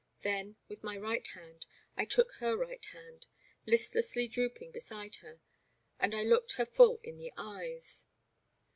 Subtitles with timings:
[0.23, 3.27] Then, with my right hand, I took her right hand,
[3.67, 5.41] listlessly drooping beside her,
[5.99, 8.07] and I looked her full in the eyes.